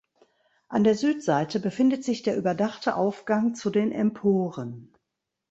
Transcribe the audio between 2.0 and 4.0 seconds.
sich der überdachte Aufgang zu den